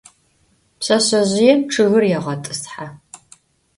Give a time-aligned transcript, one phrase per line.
[0.79, 2.85] Pşseşsezjıêm ççıgır yêğet'ıshe.